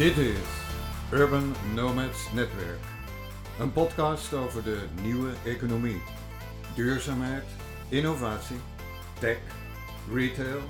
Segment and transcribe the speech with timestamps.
[0.00, 0.38] Dit is
[1.12, 2.80] Urban Nomads Netwerk.
[3.58, 6.02] Een podcast over de nieuwe economie.
[6.74, 7.44] Duurzaamheid,
[7.88, 8.56] innovatie,
[9.18, 9.38] tech,
[10.12, 10.60] retail,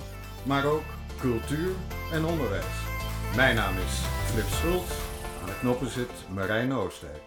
[0.45, 0.83] maar ook
[1.19, 1.71] cultuur
[2.11, 2.75] en onderwijs.
[3.35, 4.01] Mijn naam is
[4.31, 4.91] Flip Schultz.
[5.41, 7.23] Aan de knoppen zit Marijn Oostdijk.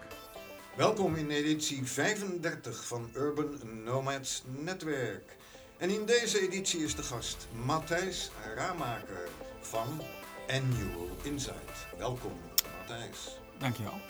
[0.77, 5.37] Welkom in editie 35 van Urban Nomads Netwerk.
[5.77, 9.29] En in deze editie is de gast Matthijs Ramaker
[9.61, 10.01] van
[10.49, 11.87] Annual Insight.
[11.99, 12.33] Welkom
[12.79, 13.39] Matthijs.
[13.59, 14.01] Dankjewel.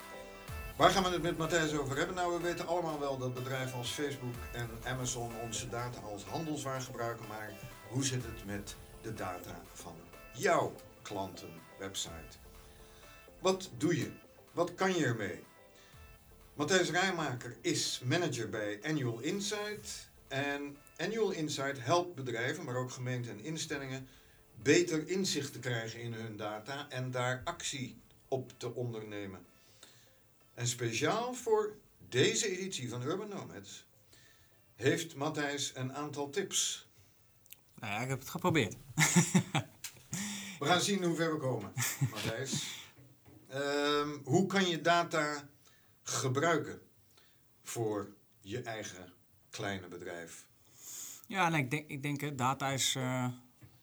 [0.77, 2.15] Waar gaan we het met Matthijs over hebben?
[2.15, 6.80] Nou, we weten allemaal wel dat bedrijven als Facebook en Amazon onze data als handelswaar
[6.80, 7.27] gebruiken.
[7.28, 7.52] Maar
[7.89, 9.95] hoe zit het met de data van
[10.33, 12.37] jouw klantenwebsite?
[13.39, 14.11] Wat doe je?
[14.53, 15.45] Wat kan je ermee?
[16.55, 20.08] Matthijs Rijmaker is manager bij Annual Insight.
[20.28, 24.08] En Annual Insight helpt bedrijven, maar ook gemeenten en instellingen,
[24.65, 29.47] beter inzicht te krijgen in hun data en daar actie op te ondernemen.
[30.55, 31.77] En speciaal voor
[32.09, 33.87] deze editie van Urban Nomads
[34.75, 36.89] heeft Matthijs een aantal tips.
[37.75, 38.77] Nou ja, ik heb het geprobeerd.
[40.61, 41.73] We gaan zien hoe ver we komen,
[42.11, 42.62] Matthijs.
[43.48, 45.48] Ehm, hoe kan je data
[46.03, 46.81] gebruiken
[47.62, 49.12] voor je eigen
[49.51, 50.47] kleine bedrijf?
[51.27, 53.29] Ja, ik denk, ik denk data is eh,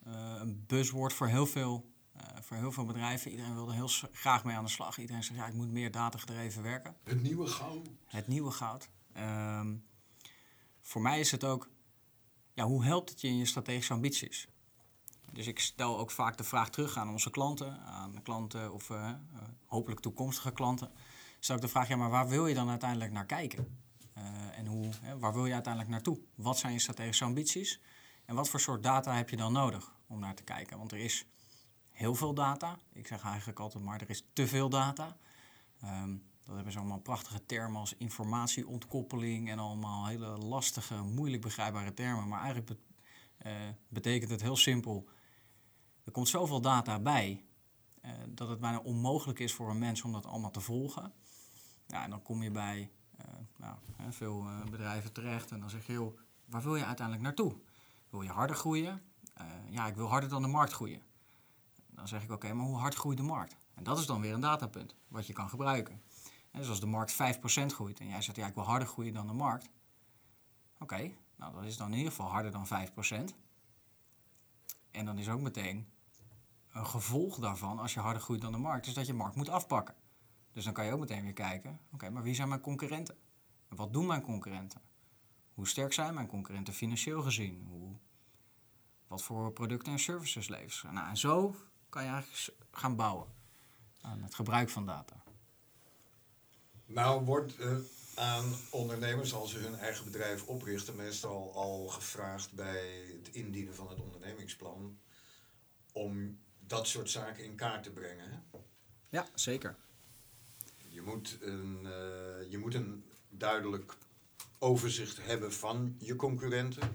[0.04, 3.32] een buzzword voor heel, veel, eh, voor heel veel bedrijven.
[3.32, 4.98] Iedereen wil er heel graag mee aan de slag.
[4.98, 6.96] Iedereen zegt, ja, ik moet meer data gedreven werken.
[7.04, 7.90] Het nieuwe goud.
[8.06, 8.90] Het nieuwe goud.
[9.14, 9.76] Ehm,
[10.82, 11.70] voor mij is het ook,
[12.54, 14.48] ja, hoe helpt het je in je strategische ambities?
[15.32, 19.10] Dus ik stel ook vaak de vraag terug aan onze klanten, aan klanten of eh,
[19.10, 19.16] eh,
[19.66, 20.92] hopelijk toekomstige klanten.
[21.40, 23.80] Stel ik de vraag, ja, maar waar wil je dan uiteindelijk naar kijken?
[24.14, 24.24] Eh,
[24.58, 26.20] en hoe, hè, waar wil je uiteindelijk naartoe?
[26.36, 27.82] Wat zijn je strategische ambities?
[28.32, 30.78] En wat voor soort data heb je dan nodig om naar te kijken?
[30.78, 31.26] Want er is
[31.90, 32.78] heel veel data.
[32.94, 35.18] Ik zeg eigenlijk altijd maar, er is te veel data.
[35.82, 41.94] Ehm, dat hebben ze allemaal prachtige termen als informatieontkoppeling en allemaal hele lastige, moeilijk begrijpbare
[41.94, 42.28] termen.
[42.28, 42.80] Maar eigenlijk
[43.38, 43.54] eh,
[43.88, 45.10] betekent het heel simpel.
[46.04, 47.46] Er komt zoveel data bij
[48.02, 51.14] eh, dat het bijna onmogelijk is voor een mens om dat allemaal te volgen.
[51.88, 53.26] Ja, en dan kom je bij eh,
[53.58, 53.76] nou,
[54.10, 57.56] veel bedrijven terecht en dan zeg je, joh, waar wil je uiteindelijk naartoe?
[58.12, 59.02] Wil je harder groeien?
[59.34, 61.02] Eh, ja, ik wil harder dan de markt groeien.
[61.90, 63.58] Dan zeg ik, oké, maar hoe hard groeit de markt?
[63.74, 66.02] En dat is dan weer een datapunt wat je kan gebruiken.
[66.52, 67.16] En dus als de markt 5%
[67.66, 69.70] groeit en jij zegt, ja, ik wil harder groeien dan de markt.
[70.80, 73.36] Oké, nou dat is dan in ieder geval harder dan 5%.
[74.92, 75.88] En dan is ook meteen
[76.72, 79.50] een gevolg daarvan, als je harder groeit dan de markt, is dat je markt moet
[79.50, 79.96] afpakken.
[80.52, 83.18] Dus dan kan je ook meteen weer kijken, oké, maar wie zijn mijn concurrenten?
[83.70, 84.82] En wat doen mijn concurrenten?
[85.54, 87.66] Hoe sterk zijn mijn concurrenten financieel gezien?
[87.70, 87.96] Hoe,
[89.08, 90.88] wat voor producten en services leveren ze?
[90.88, 91.56] Nou, en zo
[91.90, 93.28] kan je eigenlijk gaan bouwen
[94.02, 95.24] aan het gebruik van data.
[96.86, 97.56] Nou wordt
[98.16, 103.90] aan ondernemers als ze hun eigen bedrijf oprichten meestal al gevraagd bij het indienen van
[103.90, 105.00] het ondernemingsplan
[105.92, 108.30] om dat soort zaken in kaart te brengen.
[108.30, 108.60] Hè?
[109.10, 109.76] Ja, zeker.
[110.90, 113.94] Je moet, een, eh, je moet een duidelijk
[114.64, 116.92] overzicht hebben van je concurrenten.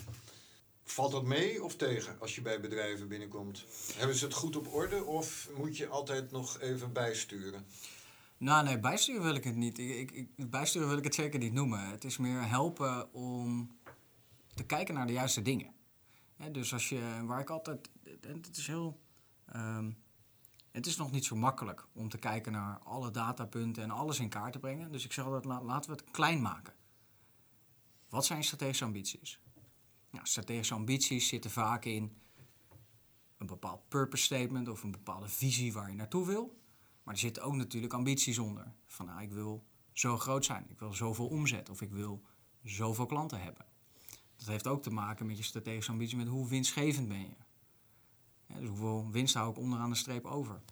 [0.85, 3.65] Valt dat mee of tegen als je bij bedrijven binnenkomt?
[3.97, 7.67] Hebben ze het goed op orde of moet je altijd nog even bijsturen?
[8.39, 9.79] Nou, nee, bijsturen wil ik het niet.
[9.79, 11.81] Ik, ik, bijsturen wil ik het zeker niet noemen.
[11.91, 13.77] Het is meer helpen om
[14.55, 15.73] te kijken naar de juiste dingen.
[16.53, 17.89] Dus als je, waar ik altijd,
[18.21, 19.01] het is heel,
[19.47, 19.91] ehm,
[20.71, 24.29] het is nog niet zo makkelijk om te kijken naar alle datapunten en alles in
[24.29, 24.93] kaart te brengen.
[24.93, 26.75] Dus ik zeg altijd, la- laten we het klein maken.
[28.17, 29.41] Wat zijn strategische ambities?
[30.11, 32.17] Nou, strategische ambities zitten vaak in
[33.39, 36.59] een bepaald purpose statement of een bepaalde visie waar je naartoe wil.
[37.03, 38.73] Maar er zitten ook natuurlijk ambities onder.
[38.87, 42.23] Van nou, ik wil zo groot zijn, ik wil zoveel omzet of ik wil
[42.63, 43.67] zoveel klanten hebben.
[44.37, 47.37] Dat heeft ook te maken met je strategische ambitie, met hoe winstgevend ben je.
[48.47, 50.63] Dus hoeveel winst hou ik onderaan de streep over?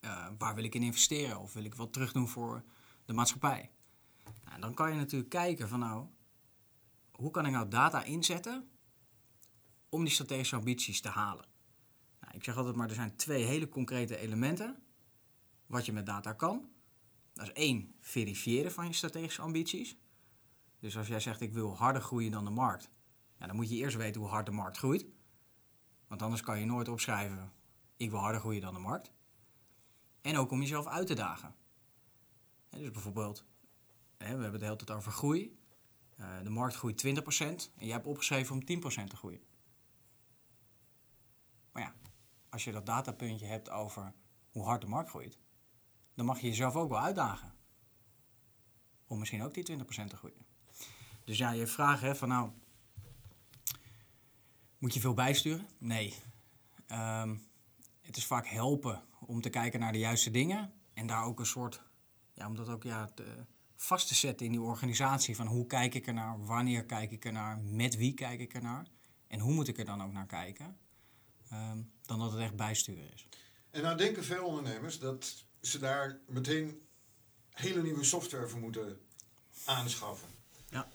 [0.00, 2.64] Eh, waar wil ik in investeren of wil ik wat terug doen voor
[3.04, 3.70] de maatschappij?
[4.44, 6.06] Nou, dan kan je natuurlijk kijken van nou,
[7.20, 8.70] hoe kan ik nou data inzetten
[9.88, 11.46] om die strategische ambities te halen?
[12.20, 14.82] Nou, ik zeg altijd maar, er zijn twee hele concrete elementen
[15.66, 16.68] wat je met data kan.
[17.32, 19.96] Dat is één, verifiëren van je strategische ambities.
[20.78, 22.90] Dus als jij zegt ik wil harder groeien dan de markt,
[23.38, 25.06] ja, dan moet je eerst weten hoe hard de markt groeit.
[26.06, 27.52] Want anders kan je nooit opschrijven
[28.00, 29.12] ik wil harder groeien dan de markt.
[30.20, 31.54] En ook om jezelf uit te dagen.
[32.68, 33.44] Dus bijvoorbeeld,
[34.16, 35.59] we hebben het de hele tijd over groei.
[36.20, 39.40] Eh, de markt groeit 20% en jij hebt opgeschreven om 10% te groeien.
[41.72, 41.94] Maar ja,
[42.48, 44.12] als je dat datapuntje hebt over
[44.50, 45.38] hoe hard de markt groeit,
[46.14, 47.54] dan mag je jezelf ook wel uitdagen.
[49.06, 50.46] Om misschien ook die 20% te groeien.
[51.24, 52.50] Dus ja, je vraagt hè, van nou,
[54.78, 55.68] moet je veel bijsturen?
[55.78, 56.14] Nee.
[56.86, 57.36] Ehm,
[58.00, 61.46] het is vaak helpen om te kijken naar de juiste dingen en daar ook een
[61.46, 61.82] soort,
[62.32, 63.10] ja, om dat ook ja,
[63.82, 67.24] vast te zetten in die organisatie van hoe kijk ik er naar, wanneer kijk ik
[67.24, 68.86] er naar, met wie kijk ik er naar
[69.26, 70.76] en hoe moet ik er dan ook naar kijken,
[71.50, 73.26] ehm, dan dat het echt bijsturen is.
[73.70, 76.80] En nou denken veel ondernemers dat ze daar meteen
[77.50, 79.00] hele nieuwe software voor moeten
[79.64, 80.28] aanschaffen.
[80.68, 80.88] Ja.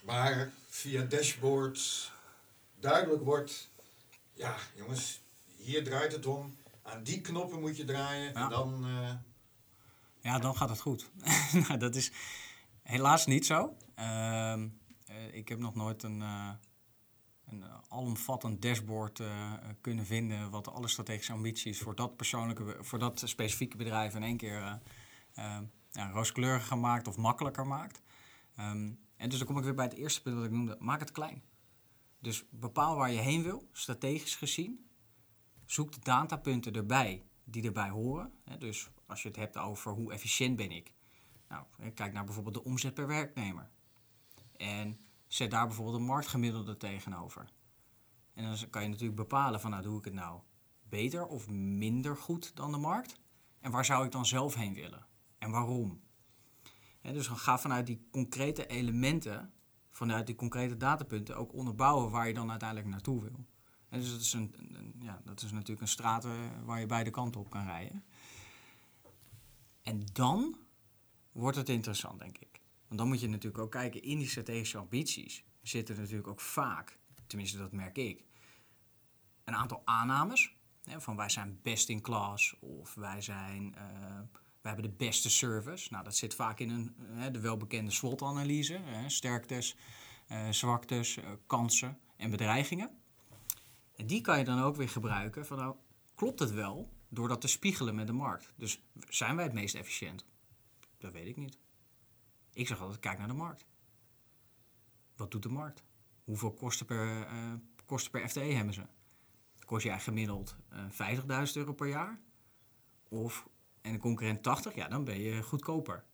[0.00, 2.12] Waar via dashboards
[2.80, 3.68] duidelijk wordt,
[4.32, 5.20] ja jongens,
[5.56, 6.56] hier draait het om.
[6.82, 8.42] Aan die knoppen moet je draaien Ja.
[8.42, 8.84] en dan...
[8.86, 9.14] eh,
[10.28, 11.10] Ja, dan gaat het goed.
[11.68, 12.12] nou, dat is
[12.82, 13.76] helaas niet zo.
[13.94, 14.68] Ehm,
[15.06, 16.50] eh, ik heb nog nooit een, eh,
[17.46, 20.50] een alomvattend dashboard eh, kunnen vinden...
[20.50, 24.14] wat alle strategische ambities voor dat, persoonlijke, voor dat specifieke bedrijf...
[24.14, 24.80] in één keer
[25.90, 28.02] ja, rooskleuriger maakt of makkelijker maakt.
[28.56, 30.76] Ehm, en dus dan kom ik weer bij het eerste punt dat ik noemde.
[30.78, 31.42] Maak het klein.
[32.18, 34.88] Dus bepaal waar je heen wil, strategisch gezien.
[35.66, 38.32] Zoek de datapunten erbij die erbij horen.
[38.58, 40.92] Dus als je het hebt over hoe efficiënt ben ik.
[41.48, 41.64] Nou,
[41.94, 43.70] kijk naar bijvoorbeeld de omzet per werknemer.
[44.56, 47.52] En zet daar bijvoorbeeld een marktgemiddelde tegenover.
[48.34, 50.40] En dan kan je natuurlijk bepalen van nou doe ik het nou
[50.88, 53.20] beter of minder goed dan de markt.
[53.60, 55.06] En waar zou ik dan zelf heen willen?
[55.38, 56.00] En waarom?
[57.00, 59.52] Hè, dus ga vanuit die concrete elementen,
[59.90, 63.46] vanuit die concrete datapunten ook onderbouwen waar je dan uiteindelijk naartoe wil.
[63.88, 66.32] En dus dat is, een- ja, dat is natuurlijk een straat eh,
[66.64, 68.04] waar je beide kanten op kan rijden.
[69.88, 70.56] En dan
[71.32, 72.60] wordt het interessant, denk ik.
[72.86, 76.98] Want dan moet je natuurlijk ook kijken, in die strategische ambities zitten natuurlijk ook vaak,
[77.26, 78.24] tenminste dat merk ik,
[79.44, 80.56] een aantal aannames.
[80.84, 83.82] Hè, van wij zijn best in class of wij, zijn, eh,
[84.60, 85.88] wij hebben de beste service.
[85.92, 88.80] Nou, dat zit vaak in een, de welbekende SWOT-analyse.
[89.06, 89.76] sterktes,
[90.26, 92.90] eh, zwaktes, eh, kansen en bedreigingen.
[93.96, 95.76] En die kan je dan ook weer gebruiken van nou,
[96.14, 98.52] klopt het wel door dat te spiegelen met de markt.
[98.56, 100.24] Dus zijn wij het meest efficiënt?
[100.98, 101.58] Dat weet ik niet.
[102.52, 103.66] Ik zeg altijd, kijk naar de markt.
[105.16, 105.84] Wat doet de markt?
[106.24, 107.52] Hoeveel kosten per, eh,
[107.84, 108.86] kosten per FTE hebben ze?
[109.64, 112.20] Kost jij gemiddeld eh 50.000 euro per jaar?
[113.08, 113.48] Of,
[113.80, 114.74] en de concurrent 80?
[114.74, 116.04] Ja, dan ben je goedkoper.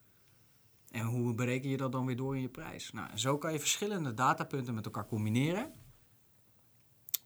[0.91, 2.93] En hoe bereken je dat dan weer door in je prijs?
[2.93, 5.73] Nou, en zo kan je verschillende datapunten met elkaar combineren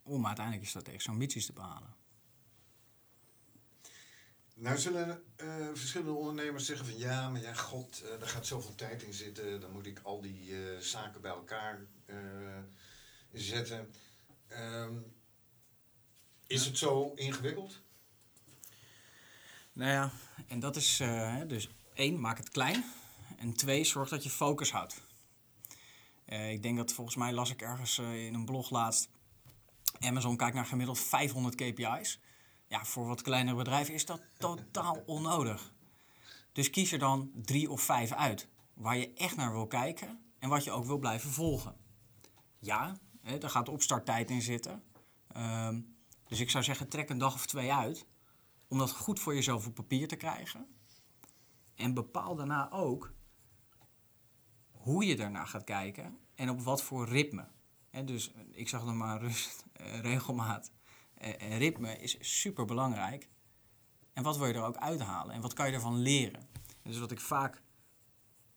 [0.03, 1.95] om uiteindelijk je strategische ambities te behalen.
[4.59, 8.75] Nou zullen eh, verschillende ondernemers zeggen van ja, maar ja, god, eh, daar gaat zoveel
[8.75, 9.61] tijd in zitten.
[9.61, 11.79] Dan moet ik al die eh, zaken bij elkaar
[13.33, 13.93] zetten.
[14.47, 14.93] Ehm,
[16.47, 17.79] is het zo ingewikkeld?
[19.73, 20.11] Nou ja,
[20.47, 21.01] en dat is
[21.47, 22.83] dus één, maak het klein.
[23.37, 25.01] En twee, zorg dat je focus houdt.
[26.25, 29.09] Ik denk dat volgens mij las ik ergens in een blog laatst.
[29.99, 32.19] Amazon kijkt naar gemiddeld 500 KPI's.
[32.69, 35.73] Ja, voor wat kleinere bedrijven is dat totaal onnodig.
[36.51, 38.47] Dus kies er dan drie of vijf uit.
[38.73, 41.75] Waar je echt naar wil kijken en wat je ook wil blijven volgen.
[42.59, 44.83] Ja, hè, daar gaat opstarttijd in zitten.
[45.27, 45.81] Ehm,
[46.27, 48.05] dus ik zou zeggen, trek een dag of twee uit
[48.67, 50.67] om dat goed voor jezelf op papier te krijgen.
[51.75, 53.13] En bepaal daarna ook
[54.71, 57.47] hoe je daarna gaat kijken en op wat voor ritme.
[58.05, 60.71] Dus ik zag dan maar rust, eh, regelmaat
[61.19, 63.29] en ritme is super belangrijk.
[64.13, 66.47] En wat wil je er ook uithalen en wat kan je ervan leren?
[66.83, 67.61] Dus wat ik vaak,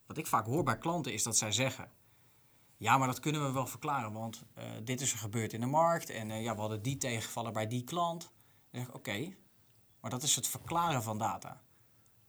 [0.07, 1.91] wat ik vaak hoor bij klanten is dat zij zeggen:
[2.77, 5.67] Ja, maar dat kunnen we wel verklaren, want eh, dit is er gebeurd in de
[5.67, 8.33] markt en ja, we hadden die tegenvallen bij die klant.
[8.71, 9.35] Dan zeg ik: Oké,
[10.01, 11.63] maar dat is het verklaren van data.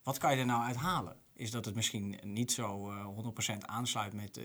[0.04, 1.22] Wat kan je er nou uithalen?
[1.34, 4.40] Is dat het misschien niet zo eh 100% aansluit met...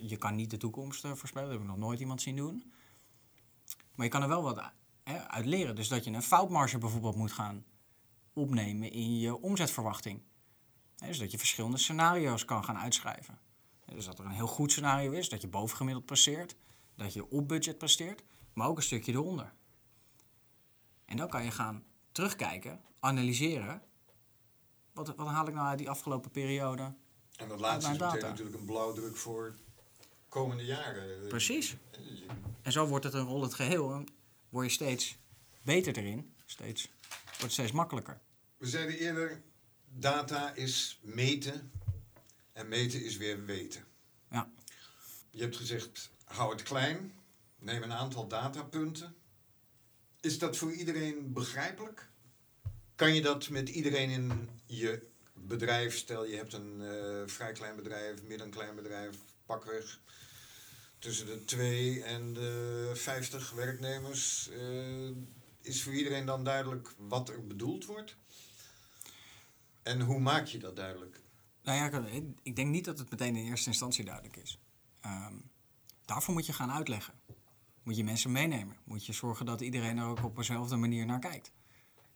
[0.00, 2.72] je kan niet de toekomst voorspellen, dat heb ik nog nooit iemand zien doen.
[3.94, 4.72] Maar je kan er wel wat
[5.10, 5.74] hè, uit leren.
[5.74, 7.64] Dus dat je een foutmarge bijvoorbeeld moet gaan
[8.32, 10.22] opnemen in je omzetverwachting.
[10.96, 13.38] Hè, dus dat je verschillende scenario's kan gaan uitschrijven.
[13.84, 16.56] Dus dat er een heel goed scenario is, dat je bovengemiddeld presteert,
[16.94, 19.52] dat je op budget presteert, maar ook een stukje eronder.
[21.04, 23.82] En dan kan je gaan terugkijken, analyseren.
[24.92, 26.94] Wat, wat haal ik nou uit die afgelopen periode?
[27.36, 29.54] En dat laatste is meteen natuurlijk een blauwdruk voor
[30.28, 31.28] komende jaren.
[31.28, 31.76] Precies.
[32.62, 34.04] En zo wordt het een rollend geheel.
[34.50, 35.16] Word je steeds
[35.62, 36.34] beter erin.
[36.44, 36.88] Steeds,
[37.22, 38.20] wordt het steeds makkelijker.
[38.56, 39.42] We zeiden eerder,
[39.88, 41.70] data is meten
[42.52, 43.84] en meten is weer weten.
[44.30, 44.50] Ja.
[45.30, 47.12] Je hebt gezegd, hou het klein,
[47.58, 49.14] neem een aantal datapunten.
[50.20, 52.08] Is dat voor iedereen begrijpelijk?
[52.94, 57.76] Kan je dat met iedereen in je bedrijf, stel je hebt een eh, vrij klein
[57.76, 59.16] bedrijf, midden klein bedrijf,
[59.46, 60.00] pakweg
[61.00, 65.16] tussen de 2 en de 50 werknemers, uh,
[65.60, 68.16] is voor iedereen dan duidelijk wat er bedoeld wordt?
[69.82, 71.20] En hoe maak je dat duidelijk?
[71.62, 72.08] Nou ja,
[72.42, 74.58] ik denk niet dat het meteen in eerste instantie duidelijk is.
[75.06, 75.50] Um,
[76.04, 77.14] daarvoor moet je gaan uitleggen.
[77.82, 78.76] Moet je mensen meenemen.
[78.84, 81.52] Moet je zorgen dat iedereen er ook op dezelfde manier naar kijkt.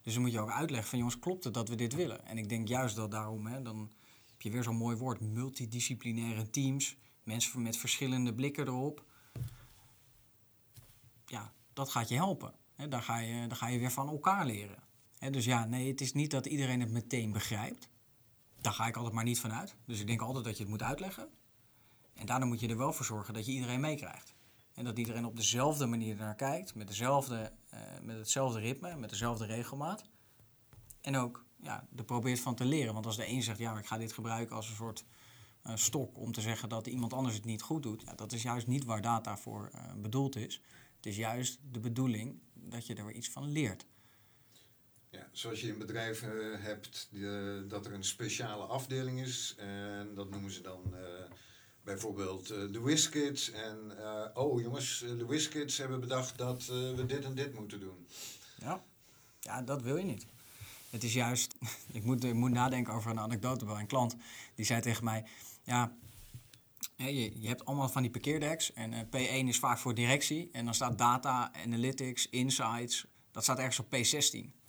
[0.02, 2.26] Dus dan moet je ook uitleggen van jongens, klopt het dat we dit willen?
[2.26, 3.92] En ik denk juist dat daarom, hè, dan
[4.30, 6.96] heb je weer zo'n mooi woord, multidisciplinaire teams.
[7.24, 9.04] Mensen met verschillende blikken erop.
[11.26, 12.54] Ja, dat gaat je helpen.
[12.88, 14.82] Daar, ga je, daar ga je weer van elkaar leren.
[15.30, 17.88] Dus ja, nee, het is niet dat iedereen het meteen begrijpt.
[18.60, 19.76] Daar ga ik altijd maar niet van uit.
[19.84, 21.28] Dus ik denk altijd dat je het moet uitleggen.
[22.14, 24.34] En daarna moet je er wel voor zorgen dat je iedereen meekrijgt.
[24.74, 29.10] En dat iedereen op dezelfde manier naar kijkt, met, dezelfde, uh, met hetzelfde ritme, met
[29.10, 30.04] dezelfde regelmaat.
[31.00, 32.94] En ook ja, er probeert van te leren.
[32.94, 35.04] Want als de een zegt, ja, ik ga dit gebruiken als een soort
[35.75, 38.66] stok om te zeggen dat iemand anders het niet goed doet, ja, dat is juist
[38.66, 40.61] niet waar data voor uh, bedoeld is.
[40.97, 43.87] Het is juist de bedoeling dat je er iets van leert.
[45.11, 49.54] Ja, zoals je in bedrijven hebt, de, dat er een speciale afdeling is.
[49.59, 50.94] En dat noemen ze dan
[51.85, 53.50] bijvoorbeeld uh, de WizKids.
[53.50, 57.80] En uh, oh jongens, eh, de WizKids hebben bedacht dat we dit en dit moeten
[57.80, 58.06] doen.
[58.59, 58.85] Ja.
[59.40, 60.26] ja, dat wil je niet.
[60.90, 61.54] Het is juist,
[61.92, 64.16] ik moet, ik moet nadenken over een anekdote bij een klant.
[64.54, 65.25] Die zei tegen mij,
[65.64, 65.97] ja,
[66.97, 68.73] je, je hebt allemaal van die parkeerdeks.
[68.73, 70.49] En P1 is vaak voor directie.
[70.52, 73.06] En dan staat data, analytics, insights.
[73.30, 74.62] Dat staat ergens op P16.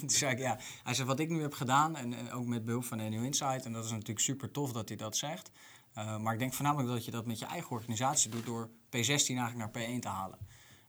[0.00, 0.58] Toen zei ik, ja.
[0.82, 3.72] Hij zei, wat ik nu heb gedaan, en, ook met behulp van New Insight, en
[3.72, 5.50] dat is natuurlijk super tof dat hij dat zegt.
[5.94, 8.90] Uh, maar ik denk voornamelijk dat je dat met je eigen organisatie doet door P16
[8.90, 10.38] eigenlijk naar P1 te halen.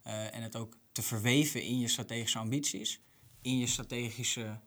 [0.08, 3.02] Uh, en het ook te verweven in je strategische ambities,
[3.42, 4.60] in je strategische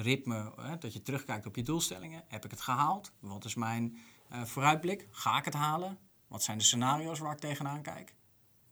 [0.00, 2.24] ritme, dat je terugkijkt op je doelstellingen.
[2.28, 3.12] Heb ik het gehaald?
[3.18, 3.98] Wat is mijn
[4.28, 5.08] vooruitblik?
[5.10, 5.98] Ga ik het halen?
[6.26, 8.14] Wat zijn de scenario's waar ik tegenaan kijk?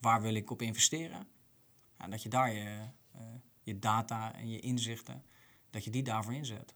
[0.01, 1.29] Waar wil ik op investeren?
[1.97, 2.89] En dat je daar je
[3.63, 5.25] je data en je inzichten,
[5.71, 6.75] dat je die daarvoor inzet.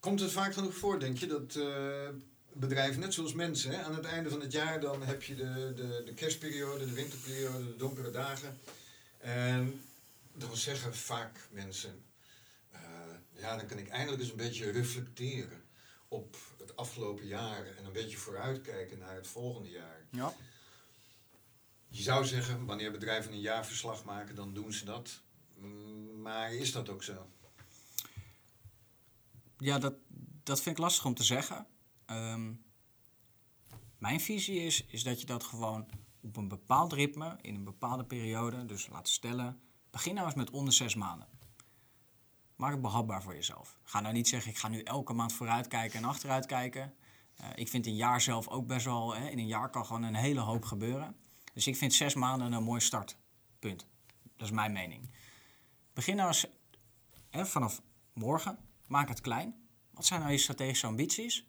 [0.00, 1.58] Komt het vaak genoeg voor, denk je, dat
[2.52, 5.72] bedrijven, net zoals mensen, hè, aan het einde van het jaar dan heb je de,
[5.74, 8.58] de, de kerstperiode, de winterperiode, de donkere dagen.
[9.18, 9.80] En
[10.34, 12.04] dan zeggen vaak mensen,
[12.72, 12.80] uh,
[13.32, 15.64] ja, dan kan ik eindelijk eens een beetje reflecteren
[16.08, 20.06] op het afgelopen jaar en een beetje vooruitkijken naar het volgende jaar.
[20.10, 20.34] Ja.
[21.88, 25.20] Je zou zeggen, wanneer bedrijven een jaarverslag maken, dan doen ze dat.
[26.20, 27.30] Maar is dat ook zo?
[29.58, 29.94] Ja, dat,
[30.42, 31.66] dat vind ik lastig om te zeggen.
[32.06, 32.64] Um,
[33.98, 35.88] mijn visie is, is dat je dat gewoon
[36.20, 39.60] op een bepaald ritme, in een bepaalde periode, dus laten stellen,
[39.92, 41.28] begin nou eens met onder zes maanden.
[42.56, 43.76] Maak het behapbaar voor jezelf.
[43.82, 46.94] Ga nou niet zeggen, ik ga nu elke maand vooruitkijken en achteruitkijken.
[47.40, 50.02] Uh, ik vind een jaar zelf ook best wel, hè, in een jaar kan gewoon
[50.02, 51.16] een hele hoop gebeuren.
[51.54, 53.86] Dus ik vind zes maanden een mooi startpunt.
[54.36, 55.10] Dat is mijn mening.
[55.92, 56.46] Begin nou eens
[57.30, 57.82] hè, vanaf
[58.12, 58.58] morgen.
[58.86, 59.68] Maak het klein.
[59.90, 61.46] Wat zijn nou je strategische ambities?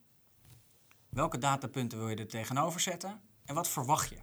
[1.09, 3.21] Welke datapunten wil je er tegenover zetten?
[3.45, 4.19] En wat verwacht je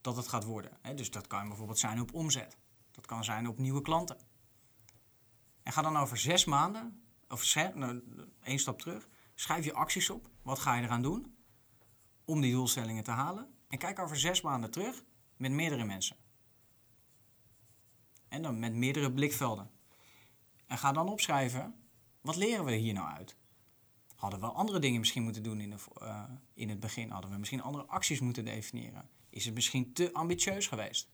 [0.00, 0.78] dat het gaat worden?
[0.94, 2.56] Dus dat kan bijvoorbeeld zijn op omzet.
[2.94, 4.18] Dat kan zijn op nieuwe klanten.
[5.62, 8.02] En ga dan over zes maanden, of nou,
[8.42, 10.30] één stap terug, schrijf je acties op.
[10.42, 11.36] Wat ga je eraan doen
[12.24, 13.54] om die doelstellingen te halen?
[13.68, 15.04] En kijk over zes maanden terug
[15.36, 16.16] met meerdere mensen.
[18.28, 19.70] En dan met meerdere blikvelden.
[20.66, 21.74] En ga dan opschrijven,
[22.20, 23.36] wat leren we hier nou uit?
[24.14, 26.24] Hadden we andere dingen misschien moeten doen in, de, uh,
[26.54, 27.10] in het begin?
[27.10, 29.08] Hadden we misschien andere acties moeten definiëren?
[29.30, 31.13] Is het misschien te ambitieus geweest?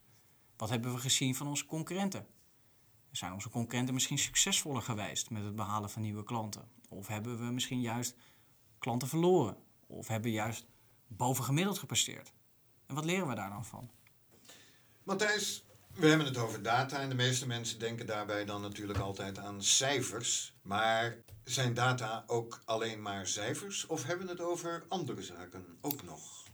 [0.60, 2.26] Wat hebben we gezien van onze concurrenten?
[3.10, 6.68] Zijn onze concurrenten misschien succesvoller geweest met het behalen van nieuwe klanten?
[6.88, 8.14] Of hebben we misschien juist
[8.78, 9.56] klanten verloren?
[9.86, 10.66] Of hebben we juist
[11.06, 12.32] bovengemiddeld gepresteerd?
[12.86, 13.90] En wat leren we daar dan van?
[15.02, 15.64] Matthijs,
[15.94, 19.62] we hebben het over data en de meeste mensen denken daarbij dan natuurlijk altijd aan
[19.62, 20.54] cijfers.
[20.62, 26.02] Maar zijn data ook alleen maar cijfers of hebben we het over andere zaken ook
[26.02, 26.49] nog?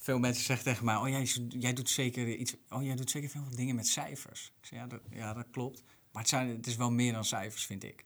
[0.00, 2.56] Veel mensen zeggen tegen mij: Oh, jij, jij doet zeker iets.
[2.68, 4.52] Oh, jij doet zeker veel dingen met cijfers.
[4.60, 5.82] Ik zeg ja, dat, ja, dat klopt.
[6.12, 8.04] Maar het, zijn, het is wel meer dan cijfers, vind ik.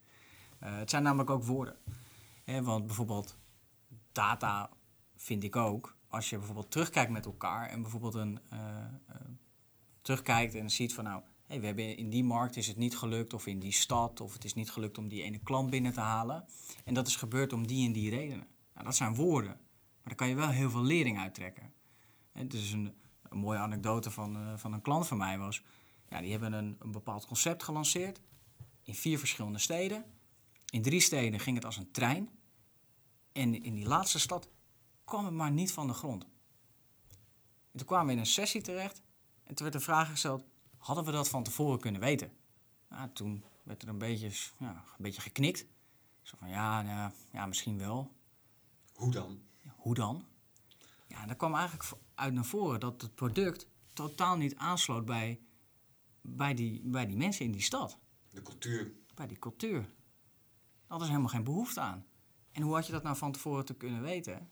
[0.63, 1.77] Uh, het zijn namelijk ook woorden.
[2.63, 3.37] want bijvoorbeeld
[4.13, 4.71] data
[5.17, 8.59] vind ik ook als je bijvoorbeeld terugkijkt met elkaar en bijvoorbeeld een, uh,
[9.11, 9.17] uh,
[10.03, 13.47] terugkijkt en ziet van nou, we hebben in die markt is het niet gelukt of
[13.47, 16.45] in die stad of het is niet gelukt om die ene klant binnen te halen.
[16.85, 18.47] En dat is gebeurd om die en die redenen.
[18.73, 21.73] Nou, dat zijn woorden, maar daar kan je wel heel veel lering uittrekken.
[22.33, 25.63] En dus een, een mooie anekdote van, uh, van een klant van mij was,
[26.09, 28.21] Ja, die hebben een, een bepaald concept gelanceerd
[28.83, 30.05] in vier verschillende steden.
[30.71, 32.31] In drie steden ging het als een trein.
[33.33, 34.49] En in die laatste stad
[35.05, 36.25] kwam het maar niet van de grond.
[37.73, 39.03] En toen kwamen we in een sessie terecht
[39.43, 40.45] en toen werd de vraag gesteld:
[40.79, 42.33] hadden we dat van tevoren kunnen weten?
[42.89, 45.67] Nou, toen werd er een beetje, ja, een beetje geknikt.
[46.23, 48.13] Zo van ja, nou, ja, misschien wel.
[48.95, 49.43] Hoe dan?
[49.77, 50.25] Hoe dan?
[51.23, 55.41] Ja, en daar kwam eigenlijk uit naar voren dat het product totaal niet aansloot bij,
[56.21, 57.99] bij, die, bij die mensen in die stad.
[58.31, 58.93] De cultuur.
[59.15, 59.81] Bij die cultuur.
[59.81, 59.91] Daar
[60.87, 62.07] hadden ze helemaal geen behoefte aan.
[62.53, 64.51] En hoe had je dat nou van tevoren te kunnen weten?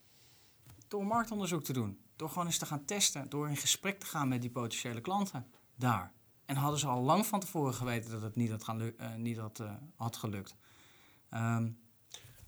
[0.88, 2.00] Door marktonderzoek te doen.
[2.16, 3.28] Door gewoon eens te gaan testen.
[3.28, 6.12] Door in gesprek te gaan met die potentiële klanten daar.
[6.44, 9.38] En hadden ze al lang van tevoren geweten dat het niet had, gaan eh, niet
[9.38, 10.56] had, eh, had gelukt.
[11.28, 11.70] Ehm,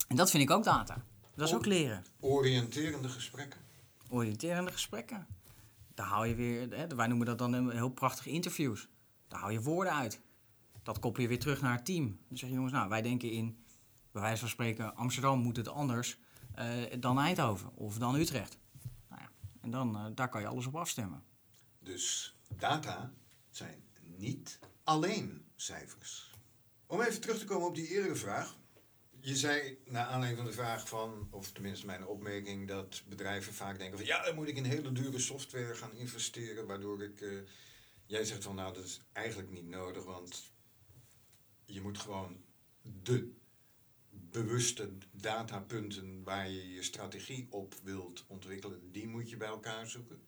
[0.08, 1.04] en dat vind ik ook data.
[1.34, 2.04] Dat is ook leren.
[2.20, 3.60] Oriënterende gesprekken.
[4.12, 5.26] Oriënterende gesprekken.
[5.94, 8.88] Daar haal je weer, hè, wij noemen dat dan heel prachtige interviews.
[9.28, 10.20] Daar haal je woorden uit.
[10.82, 12.18] Dat koppel je weer terug naar het team.
[12.28, 13.64] Dan zeg je jongens, nou wij denken in,
[14.10, 16.18] bij wijze van spreken, Amsterdam moet het anders
[16.54, 16.68] eh,
[17.00, 18.58] dan Eindhoven of dan Utrecht.
[19.08, 21.22] Nou ja, en dan, eh, daar kan je alles op afstemmen.
[21.78, 23.12] Dus data
[23.50, 26.30] zijn niet alleen cijfers.
[26.86, 28.56] Om even terug te komen op die eerdere vraag.
[29.24, 33.78] Je zei, naar aanleiding van de vraag van, of tenminste mijn opmerking, dat bedrijven vaak
[33.78, 37.20] denken van ja, dan moet ik in hele dure software gaan investeren, waardoor ik.
[37.20, 37.28] eh,
[38.06, 40.52] jij zegt van nou, dat is eigenlijk niet nodig, want
[41.64, 42.36] je moet gewoon
[43.02, 43.32] de
[44.10, 50.20] bewuste datapunten waar je je strategie op wilt ontwikkelen, die moet je bij elkaar zoeken.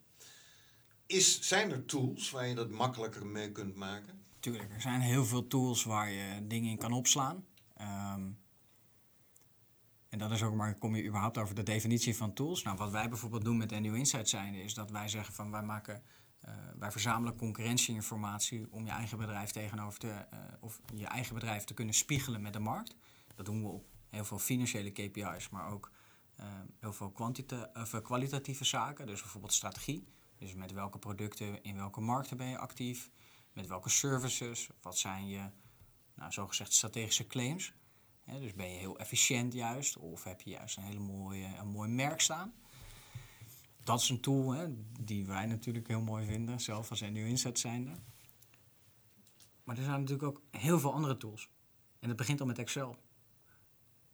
[1.07, 4.25] Is, zijn er tools waar je dat makkelijker mee kunt maken?
[4.41, 7.47] Tuurlijk, er zijn heel veel tools waar je dingen in kan opslaan.
[7.77, 8.31] Ehm,
[10.15, 12.63] en dat is ook maar, kom je überhaupt over de definitie van tools?
[12.63, 15.63] Nou, wat wij bijvoorbeeld doen met NU Insight zijn, is dat wij zeggen van wij
[15.63, 16.03] maken,
[16.41, 21.65] eh, wij verzamelen concurrentieinformatie om je eigen bedrijf tegenover te, eh, of je eigen bedrijf
[21.65, 22.97] te kunnen spiegelen met de markt.
[23.35, 25.91] Dat doen we op heel veel financiële KPI's, maar ook
[26.37, 26.47] eh,
[26.81, 27.13] heel veel
[27.75, 29.07] of, kwalitatieve zaken.
[29.07, 30.09] Dus bijvoorbeeld strategie.
[30.37, 33.11] Dus met welke producten in welke markten ben je actief?
[33.53, 34.71] Met welke services?
[34.81, 35.51] Wat zijn je,
[36.15, 37.75] nou, zogezegd, strategische claims?
[38.25, 39.97] Dus ben je heel efficiënt juist?
[39.97, 42.55] Of heb je juist een hele mooie, een mooi merk staan?
[43.83, 47.91] Dat is een tool die wij natuurlijk heel mooi vinden, zelf als NU Insight zijnde.
[49.65, 51.51] Maar er zijn natuurlijk ook heel veel andere tools.
[51.99, 52.97] En het begint al met Excel.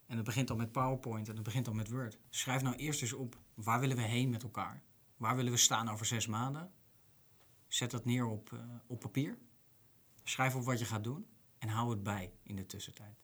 [0.07, 2.19] En het begint al met PowerPoint en het begint al met Word.
[2.29, 4.83] Schrijf nou eerst eens op, waar willen we heen met elkaar?
[5.17, 6.73] Waar willen we staan over zes maanden?
[7.67, 9.39] Zet dat neer op, eh, op papier.
[10.25, 11.27] Schrijf op wat je gaat doen
[11.59, 13.19] en hou het bij in de tussentijd.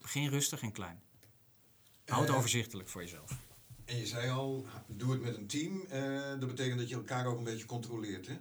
[0.00, 1.02] Begin rustig en klein.
[2.06, 3.38] Hou het Eh, overzichtelijk voor jezelf.
[3.84, 5.80] En je zei al, doe het met een team.
[5.88, 8.36] eh, dat betekent dat je elkaar ook een beetje controleert, hè?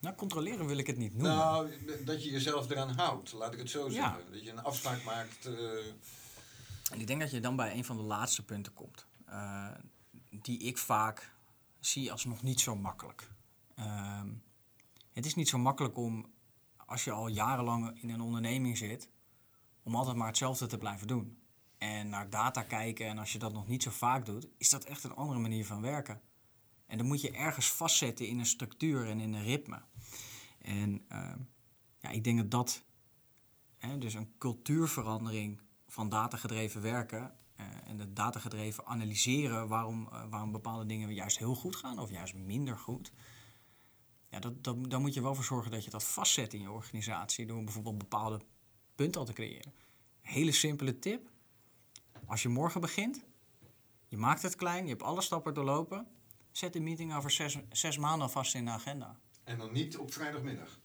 [0.00, 1.36] Nou, controleren wil ik het niet noemen.
[1.36, 1.70] Nou,
[2.04, 3.92] dat je jezelf eraan houdt, laat ik het zo Ja.
[3.92, 4.32] zeggen.
[4.32, 5.46] Dat je een afspraak maakt.
[5.46, 5.86] eh,
[6.92, 9.06] En ik denk dat je dan bij een van de laatste punten komt.
[9.26, 9.70] eh,
[10.30, 11.32] die ik vaak
[11.80, 13.30] zie als nog niet zo makkelijk.
[13.74, 14.28] Ehm,
[15.12, 16.32] het is niet zo makkelijk om,
[16.86, 19.08] als je al jarenlang in een onderneming zit,
[19.88, 21.38] om altijd maar hetzelfde te blijven doen.
[21.78, 24.84] En naar data kijken en als je dat nog niet zo vaak doet, is dat
[24.84, 26.20] echt een andere manier van werken.
[26.86, 29.82] En dan moet je ergens vastzetten in een structuur en in een ritme.
[30.58, 31.38] En ehm,
[31.98, 32.84] ja, ik denk dat dat,
[33.76, 40.52] hè, dus een cultuurverandering van datagedreven werken eh, en het datagedreven analyseren waarom, eh, waarom
[40.52, 43.12] bepaalde dingen juist heel goed gaan of juist minder goed.
[44.30, 46.70] Ja, dat, dat, daar moet je wel voor zorgen dat je dat vastzet in je
[46.70, 48.40] organisatie door bijvoorbeeld bepaalde
[48.98, 49.72] punten al te creëren.
[50.20, 51.28] Hele simpele tip.
[52.26, 53.24] Als je morgen begint,
[54.08, 56.06] je maakt het klein, je hebt alle stappen doorlopen,
[56.52, 59.16] zet de meeting over zes, zes maanden alvast in de agenda.
[59.44, 60.78] en dan niet op vrijdagmiddag.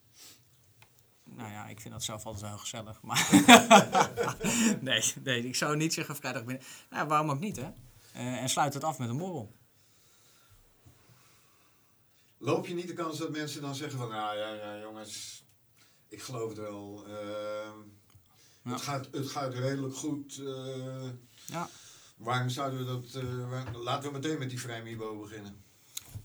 [1.23, 3.01] Nou ja, ik vind dat zelf altijd wel gezellig.
[3.01, 3.29] Maar
[4.81, 6.65] nee, nee, ik zou niet zeggen vrijdag binnen.
[6.89, 7.71] Nou, waarom ook niet, hè?
[8.13, 9.51] Eh, en sluit het af met een borrel.
[12.37, 15.43] Loop je niet de kans dat mensen dan zeggen van, nou ja, ja jongens,
[16.07, 17.05] ik geloof het wel.
[17.07, 17.77] ehm,
[18.63, 18.71] Ja.
[18.71, 20.37] het, gaat, het gaat redelijk goed.
[20.37, 21.09] eh,
[21.45, 21.69] Ja,
[22.17, 23.11] waarom zouden we dat...
[23.49, 25.63] waar- laten we meteen met die vrijmibo beginnen.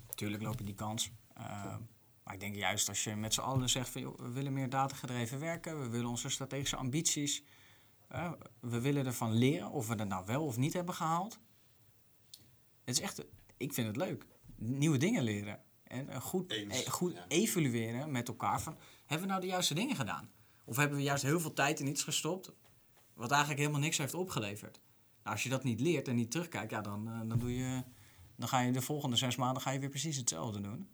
[0.08, 1.10] natuurlijk loop je die kans.
[1.34, 1.76] Eh,
[2.22, 4.00] maar ik denk juist als je met z'n allen zegt van...
[4.00, 5.80] Joh, we willen meer datagedreven werken.
[5.80, 7.42] We willen onze strategische ambities.
[8.60, 11.38] we willen ervan leren of we dat nou wel of niet hebben gehaald.
[12.84, 13.24] Het is echt...
[13.56, 14.26] Ik vind het leuk.
[14.56, 15.60] Nieuwe dingen leren.
[15.84, 17.24] En goed, Eens, eh, goed ja.
[17.28, 18.76] evalueren met elkaar van...
[19.06, 20.30] Hebben we nou de juiste dingen gedaan?
[20.68, 22.52] Of hebben we juist heel veel tijd in iets gestopt...
[23.14, 24.80] wat eigenlijk helemaal niks heeft opgeleverd?
[25.22, 26.70] Nou, als je dat niet leert en niet terugkijkt...
[26.70, 27.82] Ja, dan, eh, dan, doe je,
[28.36, 30.88] dan ga je de volgende zes maanden ga je weer precies hetzelfde doen.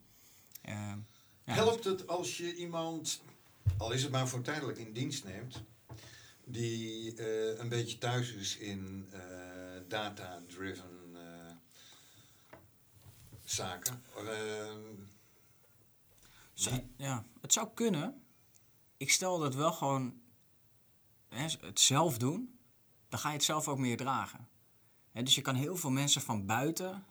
[0.61, 0.75] Eh,
[1.45, 3.23] ja, Helpt het als je iemand,
[3.77, 5.63] al is het maar voor tijdelijk, in dienst neemt,
[6.45, 9.21] die eh, een beetje thuis is in eh,
[9.89, 11.17] data-driven
[13.45, 14.03] zaken?
[14.17, 14.75] Eh,
[16.53, 18.24] Zou- ja, het zou kunnen.
[18.97, 20.15] Ik stel dat wel gewoon
[21.29, 22.59] hè, het zelf doen.
[23.09, 24.49] Dan ga je het zelf ook meer dragen.
[25.11, 27.05] Hè, dus je kan heel veel mensen van buiten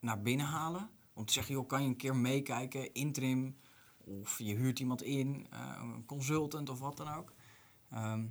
[0.00, 0.90] naar binnen halen.
[1.12, 3.56] Om te zeggen, kan je een keer meekijken, interim.
[3.98, 7.32] Of je huurt iemand in, eh, een consultant of wat dan ook.
[7.90, 8.26] Ehm,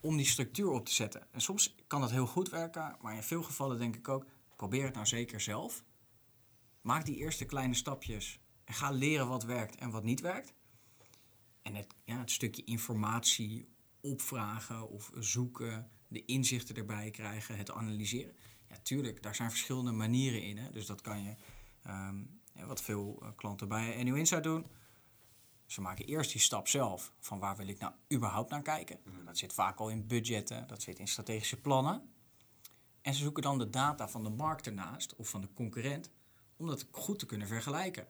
[0.00, 1.32] om die structuur op te zetten.
[1.32, 2.96] En soms kan dat heel goed werken.
[3.00, 5.84] Maar in veel gevallen denk ik ook, probeer het nou zeker zelf.
[6.80, 10.54] Maak die eerste kleine stapjes en ga leren wat werkt en wat niet werkt.
[11.68, 13.68] En het, ja, het stukje informatie
[14.00, 18.36] opvragen of zoeken, de inzichten erbij krijgen, het analyseren.
[18.68, 20.58] Ja, tuurlijk, daar zijn verschillende manieren in.
[20.58, 20.70] Hè?
[20.70, 21.34] Dus dat kan je,
[21.82, 22.16] ehm,
[22.66, 24.66] wat veel eh, klanten bij NU Insight doen.
[25.66, 29.00] Ze maken eerst die stap zelf van waar wil ik nou überhaupt naar kijken.
[29.24, 32.12] Dat zit vaak al in budgetten, dat zit in strategische plannen.
[33.02, 36.10] En ze zoeken dan de data van de markt ernaast of van de concurrent
[36.56, 38.08] om dat goed te kunnen vergelijken.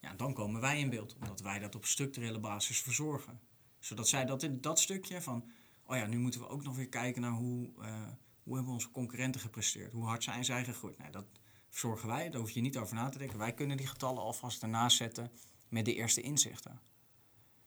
[0.00, 3.40] Ja, dan komen wij in beeld, omdat wij dat op structurele basis verzorgen.
[3.78, 5.50] Zodat zij dat in dat stukje van,
[5.84, 8.08] oh ja, nu moeten we ook nog weer kijken naar hoe, eh,
[8.42, 9.92] hoe hebben onze concurrenten gepresteerd?
[9.92, 10.98] Hoe hard zijn zij gegroeid?
[10.98, 11.26] Nee, dat
[11.68, 13.38] verzorgen wij, daar hoef je niet over na te denken.
[13.38, 15.30] Wij kunnen die getallen alvast ernaast zetten
[15.68, 16.80] met de eerste inzichten.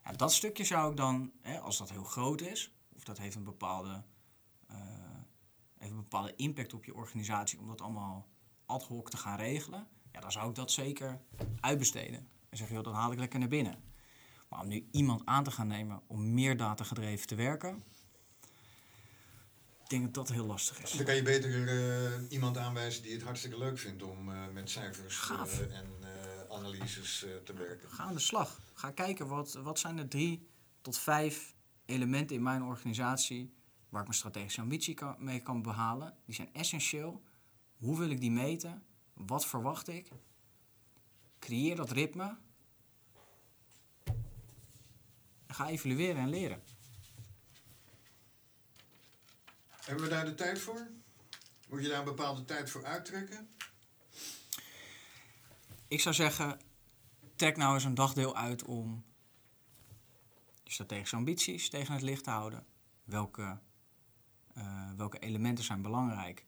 [0.03, 3.35] Ja, dat stukje zou ik dan, hè, als dat heel groot is, of dat heeft
[3.35, 4.03] een bepaalde,
[4.67, 4.77] eh,
[5.77, 8.29] heeft een bepaalde impact op je organisatie om dat allemaal
[8.65, 11.19] ad hoc te gaan regelen, ja, dan zou ik dat zeker
[11.59, 12.27] uitbesteden.
[12.49, 13.83] En zeg, joh, dan haal ik lekker naar binnen.
[14.49, 17.83] Maar om nu iemand aan te gaan nemen om meer data gedreven te werken,
[19.83, 20.91] ik denk dat dat heel lastig is.
[20.91, 24.69] Dan kan je beter eh, iemand aanwijzen die het hartstikke leuk vindt om eh, met
[24.69, 25.87] cijfers eh, en
[26.49, 27.89] analyses te werken.
[27.89, 28.59] Ga aan de slag.
[28.73, 30.47] Ga kijken wat, wat zijn de drie
[30.81, 33.53] tot vijf elementen in mijn organisatie
[33.89, 36.13] waar ik mijn strategische ambitie kan, mee kan behalen.
[36.25, 37.23] Die zijn essentieel.
[37.77, 38.83] Hoe wil ik die meten?
[39.13, 40.09] Wat verwacht ik?
[41.39, 42.37] Creëer dat ritme.
[45.45, 46.63] En ga evalueren en leren.
[49.69, 50.87] Hebben we daar de tijd voor?
[51.69, 53.49] Moet je daar een bepaalde tijd voor uittrekken?
[55.87, 56.59] Ik zou zeggen,
[57.35, 59.05] trek nou eens een dagdeel uit om
[60.63, 62.65] je strategische ambities tegen het licht te houden.
[63.03, 63.59] Welke,
[64.53, 66.45] eh, welke elementen zijn belangrijk?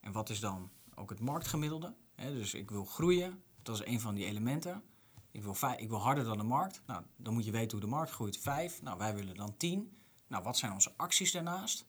[0.00, 1.94] En wat is dan ook het marktgemiddelde?
[2.14, 4.82] Hè, dus ik wil groeien, dat is een van die elementen.
[5.30, 6.82] Ik wil, ik wil harder dan de markt.
[6.86, 8.38] Nou, dan moet je weten hoe de markt groeit.
[8.38, 9.98] Vijf, nou wij willen dan tien.
[10.26, 11.86] Nou, wat zijn onze acties daarnaast?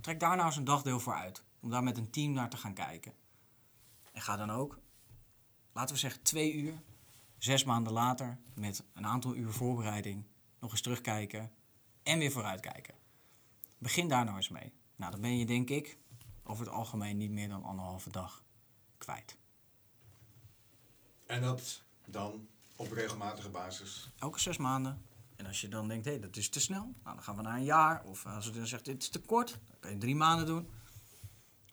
[0.00, 1.44] Trek daar nou eens een dagdeel voor uit.
[1.60, 3.14] Om daar met een team naar te gaan kijken.
[4.12, 4.78] En ga dan ook
[5.74, 6.82] laten we zeggen twee uur,
[7.38, 10.24] zes maanden later, met een aantal uur voorbereiding,
[10.58, 11.52] nog eens terugkijken
[12.02, 12.94] en weer vooruitkijken.
[13.78, 14.72] Begin daar nou eens mee.
[14.96, 15.98] Nou, dan ben je denk ik
[16.44, 18.44] over het algemeen niet meer dan anderhalve dag
[18.98, 19.36] kwijt.
[21.26, 24.10] En dat dan op regelmatige basis.
[24.18, 25.02] Elke zes maanden.
[25.36, 27.56] En als je dan denkt, hé, dat is te snel, nou, dan gaan we naar
[27.56, 28.04] een jaar.
[28.04, 30.70] Of als je dan zegt, dit is te kort, dan kan je drie maanden doen.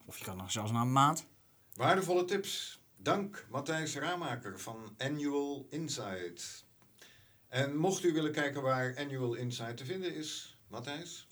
[0.06, 1.26] Of je kan nog zelfs naar een maand.
[1.74, 2.80] Waardevolle tips.
[2.96, 6.66] Dank Matthijs Raamaker van Annual Insight.
[7.48, 11.28] En mocht u willen kijken waar Annual Insight te vinden is, Matthijs?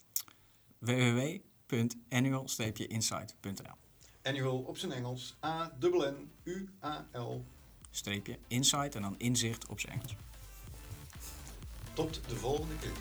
[1.70, 3.78] www.annual-insight.nl
[4.24, 5.36] Annual op zijn Engels.
[5.44, 7.46] A-N-N-U-A-L.
[7.92, 10.16] Streepje insight en dan inzicht op zijn Engels.
[11.94, 12.92] Tot de volgende keer.